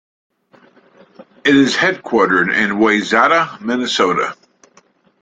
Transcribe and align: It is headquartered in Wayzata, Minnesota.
It 1.45 1.55
is 1.55 1.75
headquartered 1.75 2.51
in 2.51 2.77
Wayzata, 2.79 3.61
Minnesota. 3.61 4.35